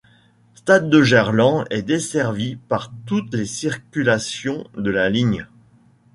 Stade 0.55 0.89
de 0.89 1.03
Gerland 1.03 1.63
est 1.69 1.83
desservie 1.83 2.55
par 2.55 2.91
toutes 3.05 3.35
les 3.35 3.45
circulations 3.45 4.65
de 4.75 4.89
la 4.89 5.11
ligne. 5.11 5.45